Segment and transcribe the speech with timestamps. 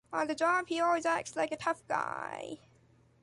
[0.11, 2.57] On the job, he always acts like a tough guy.